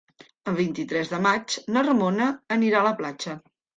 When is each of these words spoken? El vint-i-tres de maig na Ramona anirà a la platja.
El 0.51 0.55
vint-i-tres 0.59 1.11
de 1.11 1.19
maig 1.27 1.57
na 1.75 1.83
Ramona 1.89 2.31
anirà 2.59 2.81
a 2.81 2.87
la 2.89 2.95
platja. 3.03 3.37